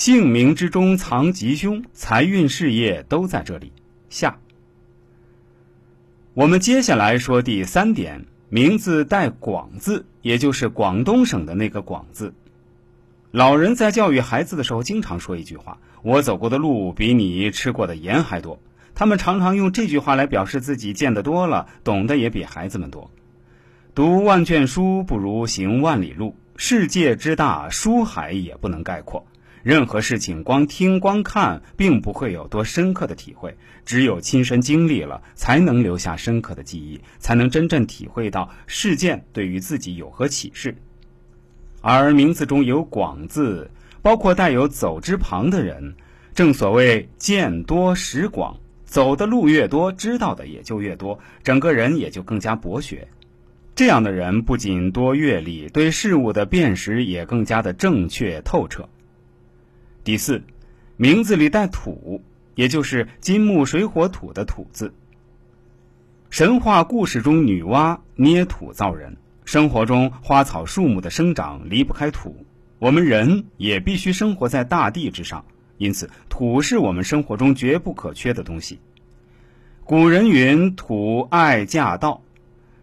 [0.00, 3.70] 姓名之中藏吉凶，财运事业都在这里。
[4.08, 4.38] 下，
[6.32, 12.32] 我们接下来说第三点，名字带“广”字，也就是广东省的那个“广”字。
[13.30, 18.58] 老人在教育孩子的时候，经常说一句话：“我走过的路比你吃过的盐还多。”
[18.96, 23.10] 他们常常用这句话来表示自己见得多了，懂得也比孩子们多。
[23.94, 29.26] 读万卷书不如行万里路，世界之大，书海也不能概括。
[29.62, 33.56] 任何事情光听光看，并不会有多深刻的体会。
[33.84, 40.76] 只有亲身经历了，才能留下深刻的记忆，才能真正体会到事件对于自己有何启示。
[41.80, 43.70] 而名字中有“广”字，
[44.02, 45.94] 包括带有“走”之旁的人，
[46.34, 53.08] 正所谓见多识广，走的路越多，知道的也就越多，整个人也就更加博学。
[53.74, 58.88] 这样的人不仅多阅历，对事物的辨识也更加的正确透彻。
[60.10, 60.42] 第四，
[60.96, 62.20] 名字里带“土”，
[62.56, 64.92] 也就是金木水火土的“土”字。
[66.30, 72.44] 神话故事中，女娲捏土造人，生活中花草树木的生长离不开土，
[72.80, 75.44] 我们人也必须生活在大地之上，
[75.78, 78.80] 因此土是我们生活中绝不可缺的东西。
[79.84, 82.20] 古人云：“土爱驾道。”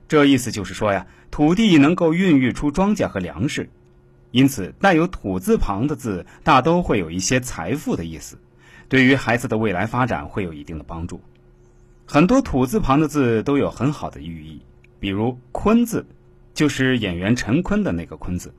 [0.08, 3.70] 这意思就是说呀，土地能够孕育出庄稼和粮食，
[4.38, 8.38] 因此带有土字旁的字大都会有一些财富的意思，
[8.88, 11.20] 对于孩子的未来发展会有一定的帮助。
[12.06, 14.62] 很多土字旁的字都有很好的寓意，
[15.00, 16.06] 比如“坤”字，
[16.54, 18.54] 就是演员陈坤的那个“坤”字，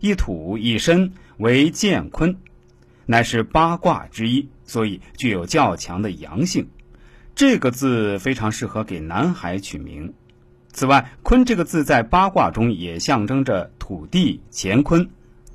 [0.00, 2.36] 一土一身为建坤，
[3.06, 6.68] 乃是八卦之一，所以具有较强的阳性。
[7.34, 10.12] 这个字非常适合给男孩取名。
[10.76, 15.08] 此外，“坤”这个字在八卦中也象征着土地乾坤，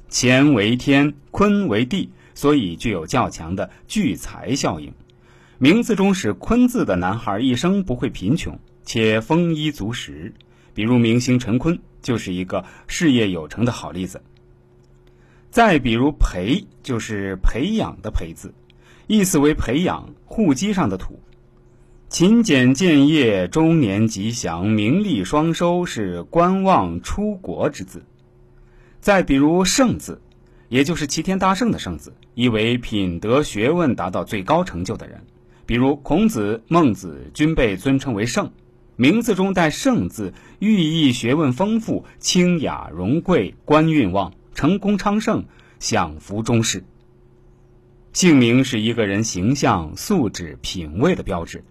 [0.09, 4.92] 乾为天，坤为地，所以具有较强的聚财效应。
[5.59, 10.33] 名字中使“坤”字的男孩一生不会贫穷，且丰衣足食。
[10.73, 14.23] 比如明星陈坤就是一个事业有成的好例子。
[15.52, 18.52] 再比如“培”，就是培养的“培”字，
[19.05, 21.20] 意思为培养，户籍上的土。
[22.11, 28.04] 勤俭建业，中年吉祥，名利双收，是观望出国之字。
[28.99, 30.22] 再比如“圣”字，
[30.67, 35.23] 也就是齐天大圣的“圣”字，意为品德学问达到最高成就的人。
[35.66, 38.52] 比如孔子、孟子均被尊称为圣，
[38.98, 45.45] 名字中带“圣”字，寓意学问丰富、清雅荣贵、官运旺、成功昌盛、
[45.80, 46.83] 享福终世。
[48.11, 51.64] 姓名是一个人形象、素质、品味的标志。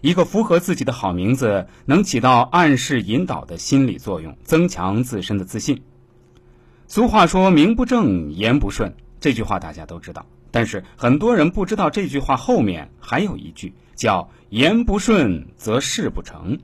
[0.00, 5.82] 一个符合自己的好名字，能起到暗示引导的心理作用，增强自身的自信。
[6.86, 16.58] 俗话说“名不正言不顺”，这句话大家都知道，但是很多人不知道这句话后面还有一句叫“言不顺则事不成”。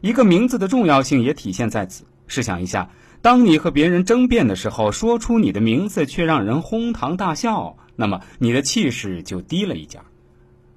[0.00, 2.04] 一个名字的重要性也体现在此。
[2.26, 2.90] 试想一下，
[3.20, 10.00] 当你和别人争辩的时候，说出你的名字却让人哄堂大笑，那么你的气势就低了一截。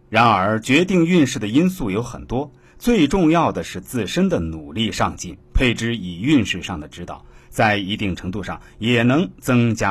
[0.10, 9.86] 然而，决定运势的因素有很多，最重要的是自身的努力上进，配置以运势上的指导，在一定程度上也能增加。